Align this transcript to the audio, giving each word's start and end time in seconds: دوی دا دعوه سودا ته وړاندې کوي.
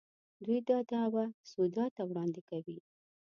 دوی 0.43 0.59
دا 0.69 0.77
دعوه 0.91 1.25
سودا 1.51 1.85
ته 1.95 2.01
وړاندې 2.09 2.41
کوي. 2.49 2.77